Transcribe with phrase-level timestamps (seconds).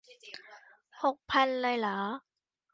[1.01, 1.99] หกพันเลยเหรอ